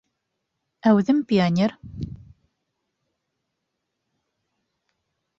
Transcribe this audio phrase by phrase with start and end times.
[0.91, 1.73] Әүҙем пионер.